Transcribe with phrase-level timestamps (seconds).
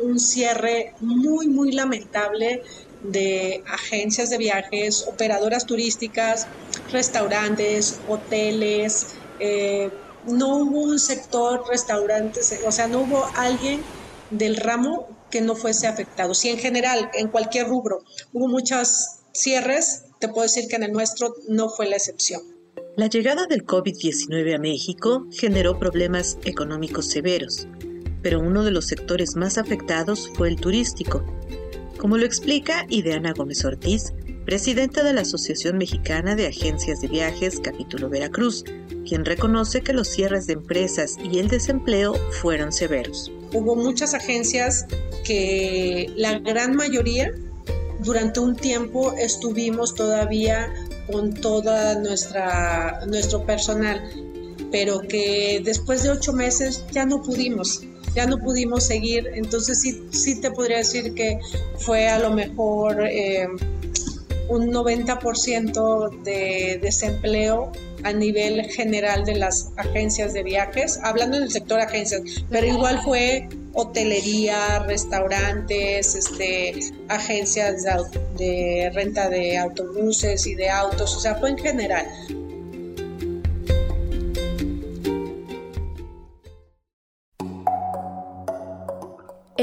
[0.00, 2.62] un cierre muy, muy lamentable
[3.02, 6.46] de agencias de viajes, operadoras turísticas,
[6.90, 9.14] restaurantes, hoteles.
[9.40, 9.90] Eh,
[10.26, 13.82] no hubo un sector restaurantes, o sea, no hubo alguien
[14.30, 16.34] del ramo que no fuese afectado.
[16.34, 20.92] Si en general, en cualquier rubro, hubo muchos cierres, te puedo decir que en el
[20.92, 22.42] nuestro no fue la excepción.
[22.96, 27.66] La llegada del COVID-19 a México generó problemas económicos severos,
[28.22, 31.24] pero uno de los sectores más afectados fue el turístico.
[31.98, 34.12] Como lo explica Ideana Gómez Ortiz,
[34.44, 38.64] presidenta de la Asociación Mexicana de Agencias de Viajes, capítulo Veracruz,
[39.06, 43.30] quien reconoce que los cierres de empresas y el desempleo fueron severos.
[43.52, 44.86] Hubo muchas agencias
[45.24, 47.32] que la gran mayoría
[48.00, 50.72] durante un tiempo estuvimos todavía
[51.10, 52.00] con toda
[53.06, 54.02] nuestro personal,
[54.72, 57.82] pero que después de ocho meses ya no pudimos,
[58.14, 59.30] ya no pudimos seguir.
[59.34, 61.38] Entonces sí, sí te podría decir que
[61.78, 63.48] fue a lo mejor eh,
[64.48, 67.72] un 90% de desempleo
[68.04, 73.00] a nivel general de las agencias de viajes, hablando en el sector agencias, pero igual
[73.04, 76.74] fue hotelería, restaurantes, este,
[77.08, 77.84] agencias
[78.36, 82.06] de, renta de autobuses y de autos, o sea, fue en general.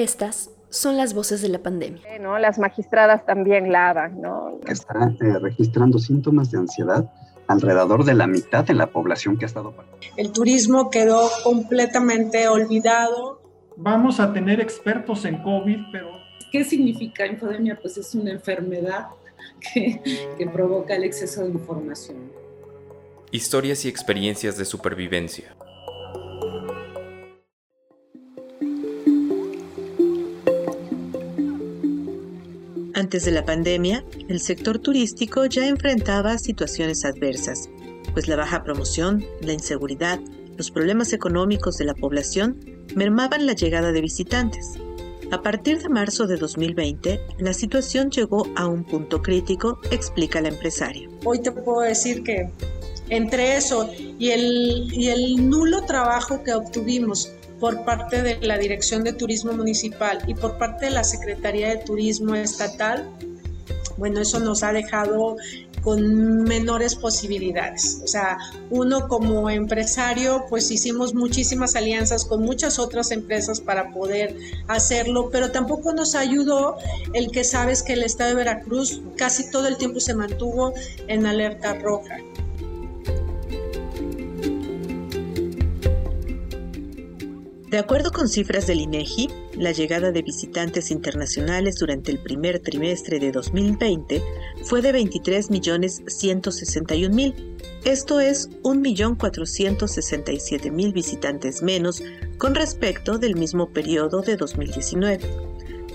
[0.04, 2.02] Estas son las voces de la pandemia.
[2.22, 2.40] ¿no?
[2.40, 4.58] Las magistradas también la ¿no?
[4.66, 7.12] Está eh, registrando síntomas de ansiedad
[7.48, 9.74] alrededor de la mitad de la población que ha estado.
[10.16, 13.42] El turismo quedó completamente olvidado.
[13.76, 16.08] Vamos a tener expertos en COVID, pero...
[16.50, 17.78] ¿Qué significa infodemia?
[17.82, 19.08] Pues es una enfermedad
[19.60, 20.02] que,
[20.38, 22.32] que provoca el exceso de información.
[23.32, 25.56] Historias y experiencias de supervivencia.
[33.00, 37.70] Antes de la pandemia, el sector turístico ya enfrentaba situaciones adversas,
[38.12, 40.20] pues la baja promoción, la inseguridad,
[40.58, 42.60] los problemas económicos de la población
[42.98, 44.74] mermaban la llegada de visitantes.
[45.32, 50.48] A partir de marzo de 2020, la situación llegó a un punto crítico, explica el
[50.48, 51.10] empresario.
[51.24, 52.50] Hoy te puedo decir que
[53.08, 59.04] entre eso y el, y el nulo trabajo que obtuvimos por parte de la Dirección
[59.04, 63.10] de Turismo Municipal y por parte de la Secretaría de Turismo Estatal,
[63.98, 65.36] bueno, eso nos ha dejado
[65.82, 68.02] con menores posibilidades.
[68.04, 68.38] O sea,
[68.70, 74.36] uno como empresario, pues hicimos muchísimas alianzas con muchas otras empresas para poder
[74.68, 76.78] hacerlo, pero tampoco nos ayudó
[77.14, 80.74] el que sabes que el estado de Veracruz casi todo el tiempo se mantuvo
[81.08, 82.18] en alerta roja.
[87.70, 93.20] De acuerdo con cifras del INEGI, la llegada de visitantes internacionales durante el primer trimestre
[93.20, 94.24] de 2020
[94.64, 97.36] fue de 23.161.000.
[97.86, 102.02] Esto es 1.467.000 visitantes menos
[102.40, 105.20] con respecto del mismo periodo de 2019,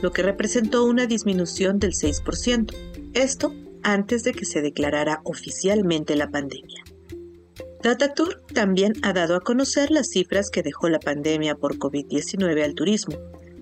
[0.00, 2.72] lo que representó una disminución del 6%.
[3.14, 3.52] Esto
[3.82, 6.84] antes de que se declarara oficialmente la pandemia.
[7.84, 12.74] Datatur también ha dado a conocer las cifras que dejó la pandemia por COVID-19 al
[12.74, 13.18] turismo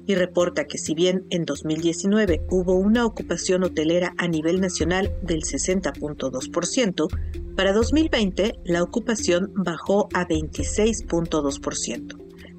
[0.06, 5.42] y reporta que si bien en 2019 hubo una ocupación hotelera a nivel nacional del
[5.42, 7.08] 60.2%,
[7.56, 12.16] para 2020 la ocupación bajó a 26.2%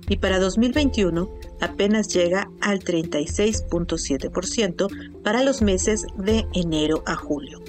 [0.10, 7.63] y para 2021 apenas llega al 36.7% para los meses de enero a julio.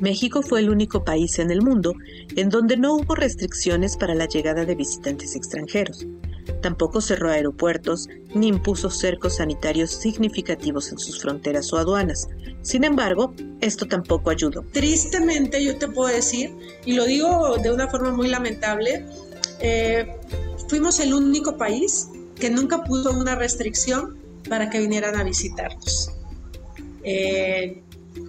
[0.00, 1.94] México fue el único país en el mundo
[2.34, 6.06] en donde no hubo restricciones para la llegada de visitantes extranjeros.
[6.62, 12.28] Tampoco cerró aeropuertos ni impuso cercos sanitarios significativos en sus fronteras o aduanas.
[12.62, 14.64] Sin embargo, esto tampoco ayudó.
[14.72, 16.50] Tristemente yo te puedo decir,
[16.84, 19.04] y lo digo de una forma muy lamentable,
[19.60, 20.16] eh,
[20.68, 24.18] fuimos el único país que nunca puso una restricción
[24.48, 26.10] para que vinieran a visitarnos.
[27.02, 27.82] Eh,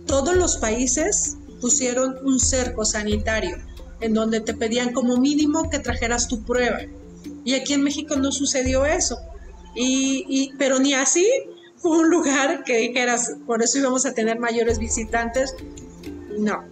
[0.05, 3.57] todos los países pusieron un cerco sanitario
[4.01, 6.79] en donde te pedían como mínimo que trajeras tu prueba.
[7.45, 9.17] Y aquí en México no sucedió eso.
[9.75, 11.25] Y, pero ni así
[11.77, 15.55] fue un lugar que dijeras, por eso íbamos a tener mayores visitantes.
[16.37, 16.63] No,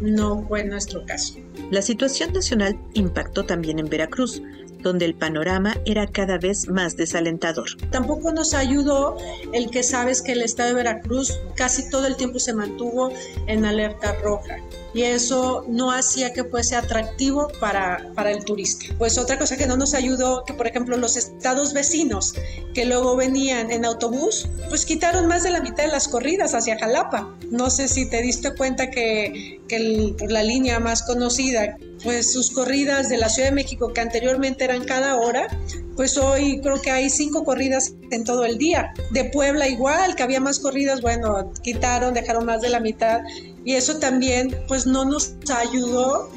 [0.00, 1.34] no fue nuestro caso.
[1.70, 4.40] La situación nacional impactó también en Veracruz,
[4.86, 7.66] donde el panorama era cada vez más desalentador.
[7.90, 9.16] Tampoco nos ayudó
[9.52, 13.10] el que sabes que el estado de Veracruz casi todo el tiempo se mantuvo
[13.48, 14.58] en alerta roja
[14.96, 18.86] y eso no hacía que fuese atractivo para, para el turista.
[18.96, 22.32] Pues otra cosa que no nos ayudó, que por ejemplo los estados vecinos
[22.72, 26.78] que luego venían en autobús, pues quitaron más de la mitad de las corridas hacia
[26.78, 27.36] Jalapa.
[27.50, 33.10] No sé si te diste cuenta que, que la línea más conocida, pues sus corridas
[33.10, 35.48] de la Ciudad de México que anteriormente eran cada hora,
[35.96, 38.92] pues hoy creo que hay cinco corridas en todo el día.
[39.10, 43.20] De Puebla igual, que había más corridas, bueno, quitaron, dejaron más de la mitad
[43.64, 46.30] y eso también pues no nos ayudó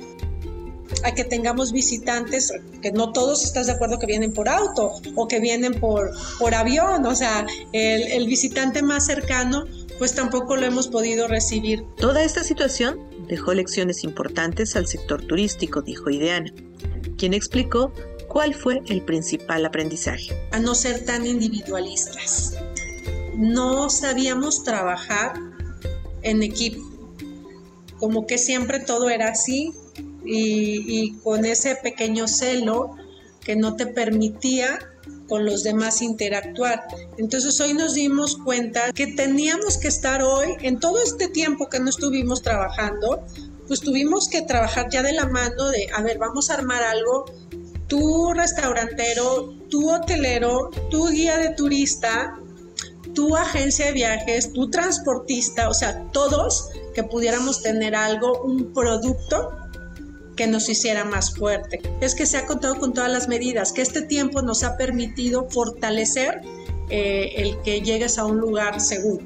[1.03, 2.51] a que tengamos visitantes,
[2.81, 6.55] que no todos estás de acuerdo que vienen por auto o que vienen por, por
[6.55, 9.65] avión, o sea, el, el visitante más cercano
[10.00, 11.85] pues tampoco lo hemos podido recibir.
[11.97, 16.51] Toda esta situación dejó lecciones importantes al sector turístico, dijo Ideana,
[17.17, 17.94] quien explicó
[18.29, 20.31] cuál fue el principal aprendizaje.
[20.51, 22.53] A no ser tan individualistas.
[23.35, 25.33] No sabíamos trabajar
[26.21, 26.81] en equipo.
[27.97, 29.73] Como que siempre todo era así
[30.23, 32.95] y, con ese pequeño celo
[33.41, 34.79] que no te permitía
[35.27, 36.85] con los demás interactuar.
[37.17, 41.79] Entonces hoy nos dimos cuenta que teníamos que estar hoy, en todo este tiempo que
[41.79, 43.25] no estuvimos trabajando,
[43.67, 47.25] pues tuvimos que trabajar ya de la mano de, a ver, vamos a armar algo,
[47.89, 52.39] tu restaurantero, tu hotelero, tu guía de turista,
[53.13, 59.57] tu agencia de viajes, tu transportista, o sea, todos que pudiéramos tener algo, un producto
[60.38, 61.81] que nos hiciera más fuerte.
[62.00, 65.50] Es que se ha contado con todas las medidas, que este tiempo nos ha permitido
[65.50, 66.41] fortalecer
[66.89, 69.25] eh, el que llegues a un lugar seguro,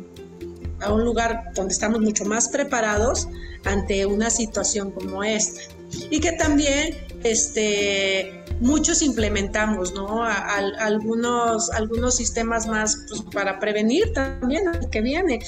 [0.79, 3.27] a un lugar donde estamos mucho más preparados
[3.65, 5.61] ante una situación como esta.
[6.09, 10.23] Y que también este, muchos implementamos, ¿no?
[10.23, 15.39] algunos, algunos sistemas más pues, para prevenir también que viene.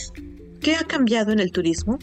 [0.61, 1.99] ¿Qué ha cambiado en el turismo?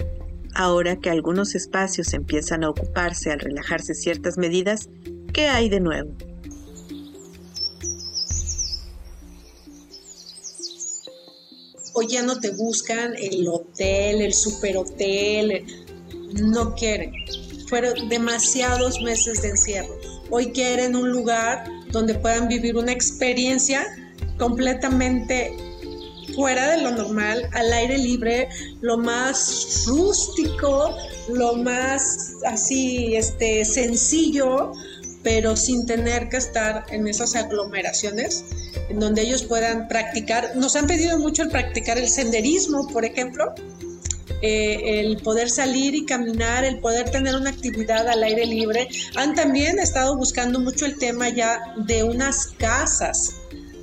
[0.54, 4.88] Ahora que algunos espacios empiezan a ocuparse al relajarse ciertas medidas,
[5.32, 6.14] ¿qué hay de nuevo?
[11.94, 15.64] Hoy ya no te buscan el hotel, el superhotel,
[16.34, 17.12] no quieren.
[17.72, 19.98] Fueron demasiados meses de encierro.
[20.28, 23.86] Hoy quieren un lugar donde puedan vivir una experiencia
[24.36, 25.56] completamente
[26.34, 28.50] fuera de lo normal, al aire libre,
[28.82, 30.94] lo más rústico,
[31.30, 34.72] lo más así, este, sencillo,
[35.22, 38.44] pero sin tener que estar en esas aglomeraciones
[38.90, 40.54] en donde ellos puedan practicar.
[40.56, 43.54] Nos han pedido mucho el practicar el senderismo, por ejemplo,
[44.42, 48.88] eh, el poder salir y caminar, el poder tener una actividad al aire libre.
[49.16, 53.36] Han también estado buscando mucho el tema ya de unas casas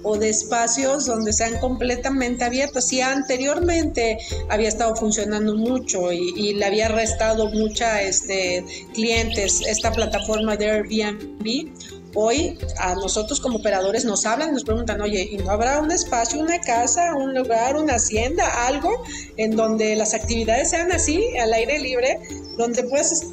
[0.03, 2.87] o de espacios donde sean completamente abiertos.
[2.87, 4.17] Si anteriormente
[4.49, 11.71] había estado funcionando mucho y, le había restado mucha este, clientes esta plataforma de Airbnb,
[12.15, 16.39] hoy a nosotros como operadores nos hablan, nos preguntan, oye, ¿y no habrá un espacio,
[16.39, 19.03] una casa, un lugar, una hacienda, algo
[19.37, 22.19] en donde las actividades sean así, al aire libre,
[22.57, 23.25] donde puedas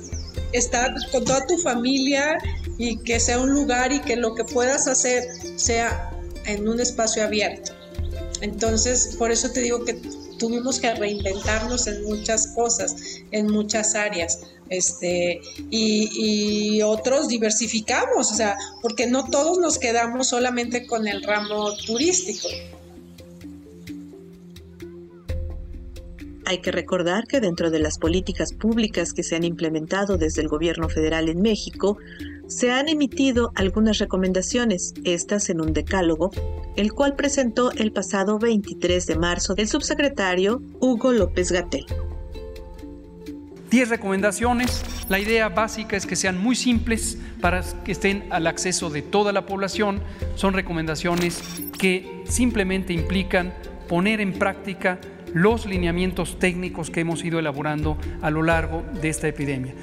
[0.52, 2.38] estar con toda tu familia
[2.78, 5.24] y que sea un lugar y que lo que puedas hacer
[5.56, 6.10] sea
[6.44, 7.72] en un espacio abierto.
[8.40, 9.98] Entonces, por eso te digo que
[10.38, 12.96] tuvimos que reinventarnos en muchas cosas,
[13.30, 14.40] en muchas áreas.
[14.68, 15.40] Este,
[15.70, 22.48] y, otros diversificamos, o sea, porque no todos nos quedamos solamente con el ramo turístico.
[26.44, 30.48] Hay que recordar que dentro de las políticas públicas que se han implementado desde el
[30.48, 31.98] gobierno federal en México,
[32.46, 36.30] se han emitido algunas recomendaciones, estas en un decálogo,
[36.76, 41.86] el cual presentó el pasado 23 de marzo el subsecretario Hugo López Gatel.
[43.70, 44.84] 10 recomendaciones.
[45.08, 49.32] La idea básica es que sean muy simples para que estén al acceso de toda
[49.32, 50.00] la población.
[50.36, 51.42] Son recomendaciones
[51.78, 53.52] que simplemente implican
[53.88, 55.00] poner en práctica
[55.34, 59.74] los lineamientos técnicos que hemos ido elaborando a lo largo de esta epidemia.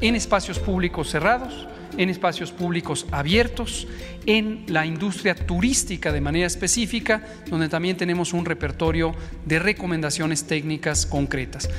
[0.00, 3.86] En espacios públicos cerrados, en espacios públicos abiertos,
[4.26, 9.14] en la industria turística de manera específica, donde también tenemos un repertorio
[9.46, 11.70] de recomendaciones técnicas concretas.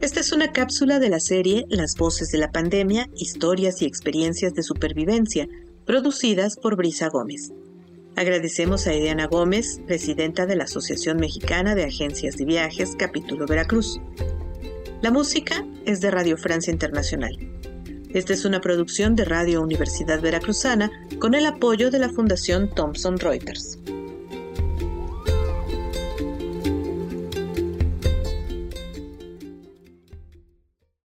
[0.00, 4.52] Esta es una cápsula de la serie Las voces de la pandemia, historias y experiencias
[4.54, 5.46] de supervivencia,
[5.86, 7.52] producidas por Brisa Gómez.
[8.16, 14.00] Agradecemos a Idiana Gómez, presidenta de la Asociación Mexicana de Agencias de Viajes, capítulo Veracruz.
[15.04, 17.36] La música es de Radio Francia Internacional.
[18.08, 23.18] Esta es una producción de Radio Universidad Veracruzana con el apoyo de la Fundación Thomson
[23.18, 23.83] Reuters.